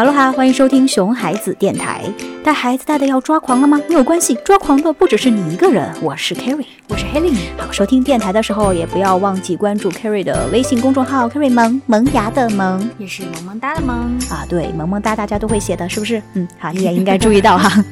[0.00, 2.02] 哈喽哈，欢迎收听熊孩子电台。
[2.42, 3.78] 带孩子带的要抓狂了吗？
[3.86, 5.92] 没有关系，抓狂的不只是你一个人。
[6.00, 7.36] 我是 carry 我是 Helen。
[7.58, 14.46] 好，收听电台的时候也不要忘记关注 carry 的微信公众号，Carry 萌萌芽的萌，也是萌萌哒的萌啊。
[14.48, 16.22] 对，萌萌哒大家都会写的，是不是？
[16.32, 17.84] 嗯，好，你也应该注意到哈。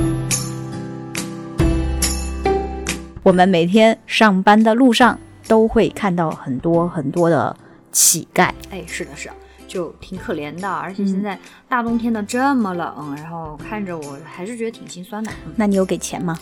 [3.22, 7.54] 我们每天上班的路上都会看到很多很多的
[7.92, 8.48] 乞丐。
[8.70, 9.28] 哎，是的，是。
[9.66, 11.38] 就挺可怜的，而且现在
[11.68, 15.30] 大冬天的这么冷，然后看着我还是觉得挺心酸的。
[15.56, 16.38] 那你有给钱吗？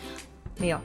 [0.56, 0.78] 没有，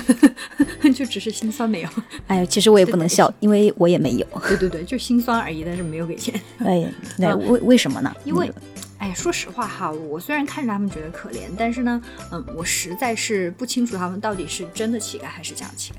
[0.94, 1.88] 就只是心酸没有。
[2.26, 4.26] 哎，其实我也不能笑，因为我也没有。
[4.46, 6.38] 对对对，就心酸而已，但是没有给钱。
[6.58, 6.86] 哎，
[7.16, 8.14] 那为为什么呢？
[8.24, 8.52] 因为，
[8.98, 15.96] 哎，说实话哈，我虽然看着他们觉得可怜，但是呢，嗯，我实在是不清楚他们到底是真的乞丐还是假乞丐。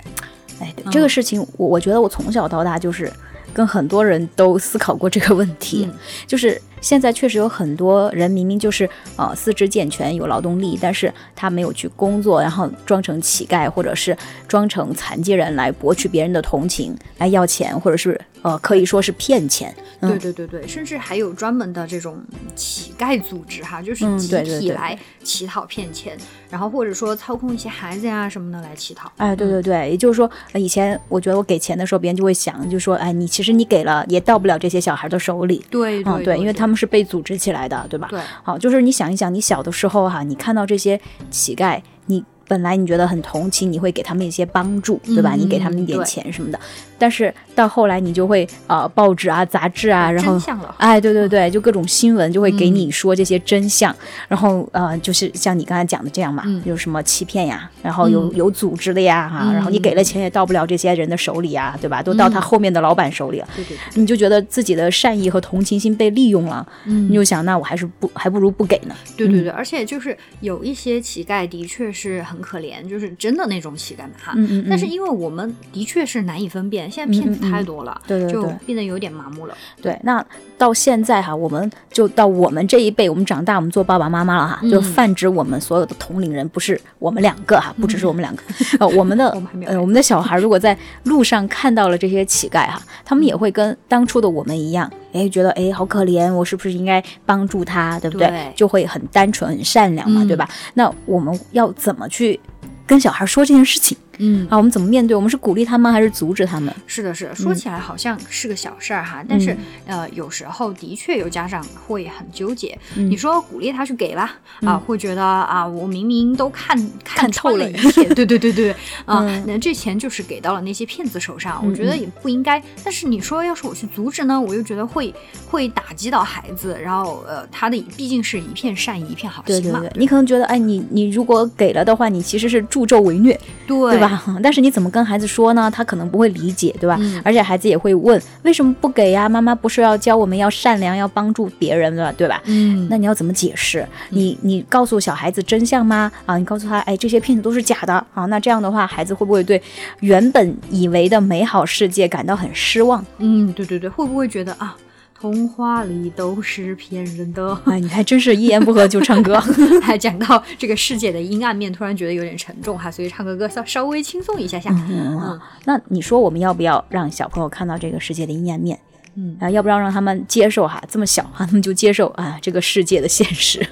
[0.64, 3.12] 哎，对这个事情，我我觉得我从小到大就是。
[3.56, 5.90] 跟很多人都思考过这个问题，
[6.28, 19.74] 就是现在确实有很多人明明就是呃四肢健全有劳动力，但是他没有去工作，然后装成乞丐或者是装成残疾人来博取别人的同情，来要钱，或者是呃可以说是骗钱。
[20.00, 22.24] 对对对对，甚至还有专门的这种
[22.56, 24.28] 乞丐组织哈，就是集
[24.60, 26.16] 体来乞讨骗钱，
[26.48, 29.12] 然后或者说操控一些孩子呀什么的来乞讨。
[29.18, 35.66] 哎，对对对，也就是说，以前我觉得我给钱的时候，别人就会想，就说，哎，你其实你给了也到不了这些小孩的手里。
[35.72, 38.10] 对，嗯对，因为他们是被组织起来的，对吧？
[38.12, 38.20] 对。
[38.44, 42.24] 好，就是你想一想，你小的时候哈，你看到这些乞丐，你。
[42.48, 45.34] 本来你觉得很同情，你会给他们一些帮助，对吧？
[45.34, 46.60] 你给他们一点钱什么的。
[46.98, 50.40] 但是到后来，你就会呃，报纸啊、杂志啊，然后
[50.78, 53.94] 哎，对对对，就各种新闻就会给你说这些真相。
[54.30, 62.02] 然后呃，就是像你刚才讲的这样嘛，有什么欺骗呀，然后有有组织的呀，哈，然后你给了钱也到不了这些人的手里啊，对吧？
[62.02, 63.48] 都到他后面的老板手里了。
[63.56, 63.78] 对对。
[63.96, 68.96] 你就觉得自己的善意和同情心被利用了，你就想，那我还是不还不如不给呢。
[69.18, 72.35] 对对对，而且就是有一些乞丐的确是很。
[72.36, 74.34] 很可怜，就是真的那种乞丐嘛哈。
[74.36, 74.68] 嗯嗯。
[74.70, 79.56] 但是因为我们的确是难以分辨，现在骗子太多了，对对对，就变得有点麻木了。
[79.82, 80.24] 对，那
[80.58, 88.44] 到现在哈，我们就到我们这一辈，我们长大，我们做爸爸妈妈了哈，就泛指我们所有的同龄人，不是我们两个哈，不只是我们两个，
[88.80, 89.30] 呃，我们的
[89.66, 98.52] 呃，我们的小孩如果在路上看到了这些乞丐哈，他们也会跟当初的我们一样，哎，觉得哎好可怜，我是不是应该帮助他，对不对？
[98.54, 100.50] 就会很单纯、很善良嘛，对吧？
[100.74, 102.26] 那我们要怎么去？
[102.26, 102.40] 去
[102.88, 103.96] 跟小孩说这件事情。
[104.20, 105.16] 嗯啊，我们怎么面对？
[105.16, 106.74] 我们是鼓励他们还是阻止他们？
[106.88, 107.36] 是的，是的。
[107.36, 109.56] 说起来好像是个小事儿哈，但是
[109.86, 112.78] 呃，有时候的确有家长会很纠结。
[112.96, 118.76] 你说鼓励他去给吧，啊，会觉得啊，我明明都看看透了一切， 对对对对，
[119.06, 122.62] 啊，那这钱就是给到了那些骗子手上，我觉得也不应该。
[122.84, 125.14] 但是你说要是我去阻止呢，我又觉得会
[125.48, 129.82] 会打击到孩子，然后呃，他的毕竟是一片善意，一片好心嘛。
[129.96, 134.24] 你可能觉得，哎，你你如果给了的话，你其实是助纣为虐，对对吧？
[134.42, 135.70] 但是你怎么跟孩子说呢？
[135.72, 137.00] 他可能不会理解，对吧？
[137.24, 139.28] 而且孩子也会问，为什么不给呀？
[139.28, 142.42] 妈妈不是要教我们要善良，要帮助别人的，对吧？
[142.46, 143.86] 嗯，那你要怎么解释？
[144.10, 146.12] 你你告诉小孩子真相吗？
[146.26, 148.26] 啊，你告诉他，哎，这些骗子都是假的啊。
[148.26, 149.62] 那这样的话，孩子会不会对
[150.00, 153.04] 原本以为的美好世界感到很失望？
[153.20, 154.76] 嗯，对对对，会不会觉得啊？
[155.18, 159.40] 童话里都是骗人的， 哎，你还真是一言不合就唱歌，
[159.82, 164.70] 还讲到这个世界的阴暗面，突然觉得有点沉重哈，所以唱个歌稍稍微轻松一下下。
[164.90, 168.80] 嗯，那你说我们要不要让小朋友看到这个世界的阴暗面？
[169.18, 170.84] 嗯啊，要不要让他们接受哈？
[170.90, 173.66] 这么小哈，他们就接受啊这个世界的现实。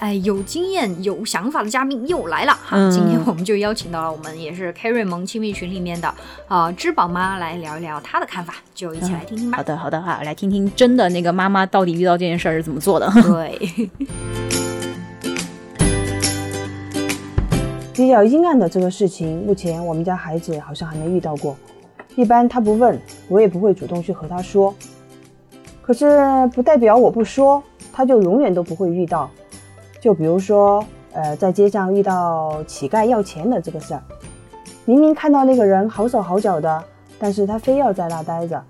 [0.00, 2.90] 哎，有经验、有想法的嘉宾又来了哈！
[2.90, 6.12] 今天我们就邀请到了我们也是 Kerry 萌亲密群里面的
[6.48, 9.58] 啊知宝妈来聊一聊她的看法，就一起来听听吧。
[9.58, 13.12] 好的，好的哈，来听听真的那个妈妈到底遇到这件事儿是怎么做的。
[13.12, 13.90] 对，
[17.92, 21.54] 比较阴暗的这个事情，目前我们家孩子好像还没遇到过。
[22.16, 22.98] 一般他不问，
[23.28, 24.74] 我也不会主动去和他说。
[25.82, 26.18] 可是
[26.54, 27.62] 不代表我不说，
[27.92, 29.30] 他就永远都不会遇到。
[30.00, 34.02] 就比如说，呃，在街上遇到乞丐要钱的这个事儿，
[34.84, 36.82] 明明看到那个人好手好脚的，
[37.18, 38.62] 但是他非要在那待着，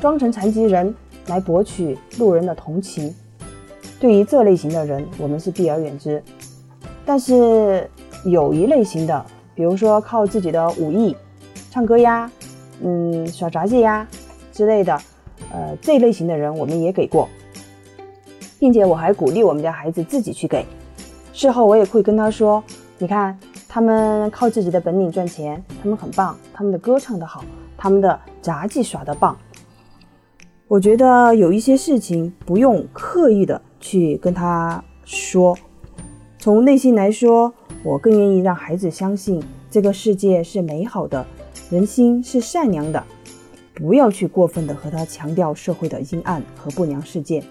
[0.00, 0.94] 装成残疾人
[1.26, 3.14] 来博取路人的同情。
[3.98, 6.22] 对于这类型的人，我们是避而远之。
[7.04, 7.88] 但是
[8.24, 11.16] 有一类型的，比如说靠自己的武艺，
[11.70, 12.30] 唱歌呀。
[12.82, 14.08] 嗯，耍杂技呀
[14.54, 14.98] 之类的，
[15.52, 17.28] 呃，这类型的人我们也给过，
[18.60, 20.64] 并且我还鼓励我们家孩子自己去给。
[21.32, 22.62] 事后我也会跟他说
[22.98, 23.36] ：“你看，
[23.66, 27.42] 他们靠自己的本领赚钱，他们很棒，他们的歌唱得好，
[27.76, 29.36] 他们的杂技耍得棒。”
[30.68, 35.56] 我觉得有一些事情不用刻意的去跟他说，
[36.38, 37.52] 从内心来说，
[37.82, 41.26] 我更愿意让孩子相信这个世界是美好的，
[41.70, 43.02] 人心是善良的。
[43.74, 47.42] 不要去过分的和他强调社会的阴暗和不良事件。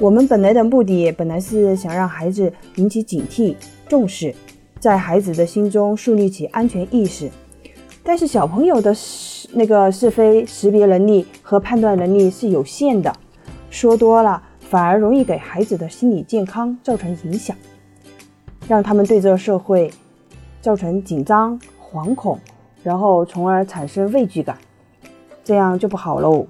[0.00, 3.56] 我们本来的目的本来是想让孩子引起警惕、
[3.88, 4.32] 重视，
[4.78, 7.28] 在孩子的心中树立起安全意识。
[8.04, 8.94] 但是小朋友的
[9.52, 13.12] 那个是非识别能力和判断能力是有限的，
[13.70, 17.56] 说多了反而容易给孩子的心理健康造成影响，
[18.68, 19.90] 让他们对这个社会
[20.60, 22.38] 造成紧张、惶恐，
[22.84, 24.56] 然后从而产生畏惧感。
[25.42, 26.46] 这样就不好喽。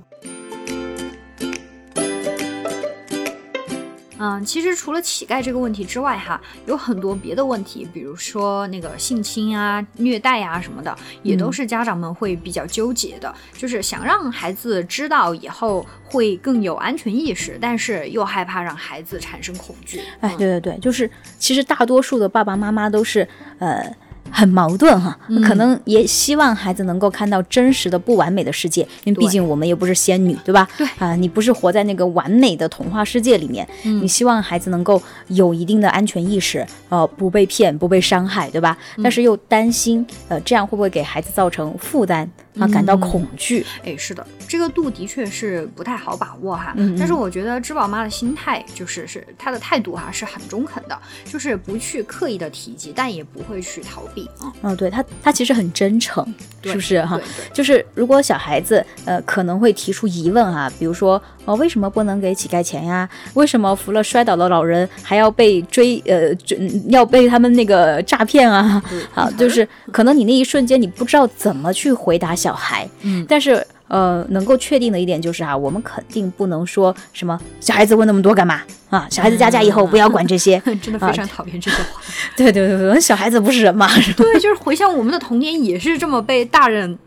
[4.18, 13.34] 嗯，其实除了乞丐这个问题之外，哈，有很多别的问题，比如说那个性侵啊、虐待啊什么的，也都是家长们会比较纠结的。
[13.54, 20.00] 就是想让孩子知道以后会更有安全意识，但是又害怕让孩子产生恐惧。
[20.20, 23.26] 哎，对对对，就是其实大多数的爸爸妈妈都是
[23.58, 23.94] 呃。
[24.30, 30.68] 很矛盾哈，可能也希望孩子能够看到真实的不完美的世界，因为毕竟我们又不是仙女，对吧？
[30.76, 38.76] 对啊，你不是活在那个完美的童话世界里面，你希望孩子能够有一定的安全意识，呃，不被骗，不被伤害，对吧？
[39.02, 42.28] 但是又担心，呃，这样会不会给孩子造成负担？
[42.58, 43.64] 啊，感到恐惧。
[43.84, 46.74] 哎，是的，这个度的确是不太好把握哈。
[46.98, 54.52] 但是我觉得芝宝妈的心态就是是她的态度哈是很中肯的，就是不去刻意的提及，但也不会去逃避啊。
[54.62, 56.26] 嗯，对她，她其实很真诚，
[56.62, 57.20] 是不是哈？
[57.52, 63.08] 就是如果小孩子呃可能会提出疑问哈，比如说哦为什么不能给乞丐钱呀？
[63.34, 66.58] 为什么扶了摔倒的老人还要被追呃追
[66.88, 68.82] 要被他们那个诈骗啊？
[69.12, 72.47] 好，就是可能你那一瞬间你不知道怎么去回答小。
[72.48, 79.06] 小孩，嗯，但是呃，能够确定的一点就是啊，我们肯定不能说什么小孩子问那么多干嘛啊？
[79.10, 82.00] 小孩子家家以后不要管这些， 真的非常讨厌这些话。
[82.34, 83.86] 对对对对，小孩子不是人嘛？
[84.16, 86.98] 对，就是回想我们的童年也是这么被大人。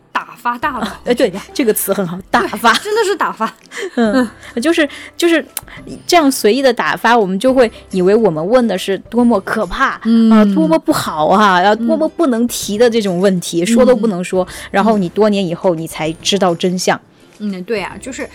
[0.42, 2.72] 打发大了， 哎，对，这个词很好，打发。
[2.82, 3.52] 真的是打发，
[3.94, 4.28] 嗯，
[4.60, 5.44] 就是就是
[6.04, 9.90] 这样随意的打发，我们就会以为我们问的是多么可怕
[10.30, 17.00] 啊，多么不好啊，要多么不能提的这种问题，说都不能说，然后你多年以后你才知道真相。
[17.38, 18.28] 嗯，对啊，就是。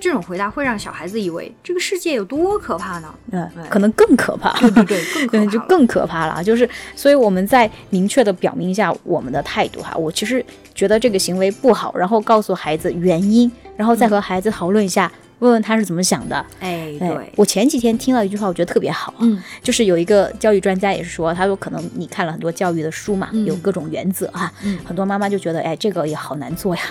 [0.00, 3.14] 这种回答会让小孩子以为这个世界有多可怕呢？
[3.32, 4.58] 嗯，可能更可怕。
[4.60, 6.42] 对对对，更 就更可怕了。
[6.42, 9.94] 就是，所以我们在明确的表明一下我们的态度哈。
[9.96, 15.10] 我其实觉得这个行为不好，然后告诉孩子原因，然后再和孩子讨论一下。
[15.40, 16.44] 问问他是怎么想的？
[16.60, 19.14] 哎，对我前几天听到一句话，我觉得特别好。
[19.20, 24.52] 嗯，就是有一个教育专家也是说，他说可能你看了很多教育的书嘛，有各种原则啊，
[24.84, 26.82] 很多妈妈就觉得，哎，这个也好难做呀，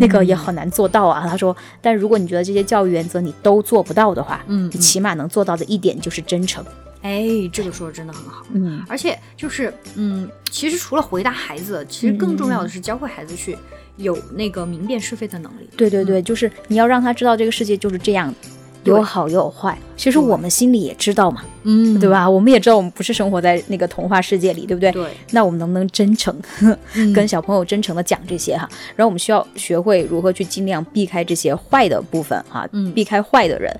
[0.00, 1.26] 那个也好难做到啊。
[1.28, 6.64] 他说，但如果你觉得这些教育原则你都做不到的话，嗯，你起码能做到的一点就是真诚。
[7.02, 8.44] 哎，这个说的真的很好。
[8.52, 13.56] 嗯，而且就是，嗯，其实除了回答孩子，其实更重要的是教会孩子去。
[13.96, 18.34] 有那个明辨是非的能力，对对对，就是你要让他知道这个世界就是这样的，
[18.84, 19.78] 有好也有坏。
[19.96, 22.28] 其实我们心里也知道嘛，嗯，对吧？
[22.28, 24.90] 我们也知道我们不是生活在那个童话世界里，对不对？
[24.92, 25.10] 对。
[25.30, 26.36] 那我们能不能真诚
[27.14, 28.68] 跟小朋友真诚的讲这些哈？
[28.96, 33.74] 然后我们需要学会如何去尽量避开这些坏的部分哈，避开坏的人。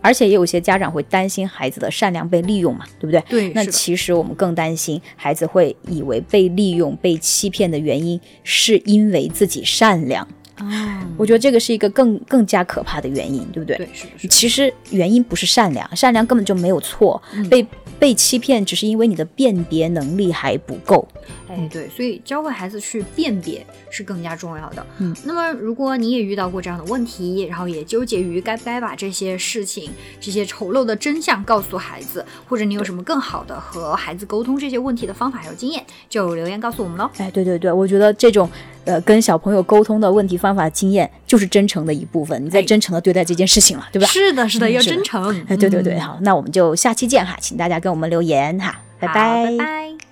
[0.00, 3.20] 而且也有些家长会担心孩子的善良被利用嘛，对不对？
[3.28, 3.52] 对。
[3.54, 10.26] 那其实我们更担心孩子会以为被利用、被欺骗的原因是因为自己善良。
[10.60, 11.06] 哦。
[11.16, 13.76] 我觉得这个是一个更更加可怕的原因，对不对？
[13.76, 14.28] 对，是是。
[14.28, 17.20] 其实原因不是善良，善良根本就没有错。
[17.50, 17.66] 被。
[17.98, 21.06] 被欺骗只是因为你的辨别能力还不够，
[21.46, 24.86] 哎，对，所以教会孩子去辨别是更加重要的。
[25.00, 37.10] 嗯，那么如果你也遇到过这样的问题，然后也纠结于该不该把这些事情、这些丑陋的真相告诉孩子，或者你有什么更好的和孩子沟通这些问题的方法还有经验，就留言告诉我们喽。
[37.18, 38.48] 哎，对对对，我觉得这种
[38.86, 44.06] 呃跟小朋友沟通的问题方法经验就是真诚的一部分，你在真诚的对待这件事情了，对吧？
[44.08, 45.44] 是的，是的，要真诚。
[45.48, 47.90] 哎，对对对，好，那我们就下期见哈，请大家给。
[47.90, 50.09] 我们留言哈拜，拜拜。